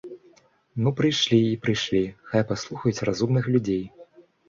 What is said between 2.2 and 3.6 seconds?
хай паслухаюць разумных